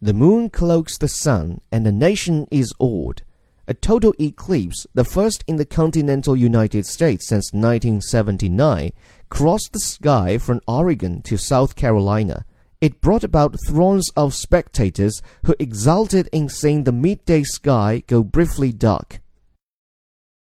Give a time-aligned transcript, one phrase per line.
[0.00, 3.22] The moon cloaks the sun, and the nation is awed.
[3.66, 8.92] A total eclipse, the first in the continental United States since 1979,
[9.28, 12.44] crossed the sky from Oregon to South Carolina.
[12.80, 18.72] It brought about throngs of spectators who exulted in seeing the midday sky go briefly
[18.72, 19.20] dark.